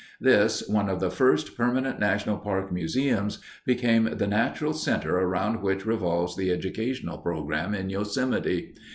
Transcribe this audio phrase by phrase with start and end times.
[0.19, 5.85] This, one of the first permanent national park museums, became the natural center around which
[5.85, 8.73] revolves the educational program in Yosemite.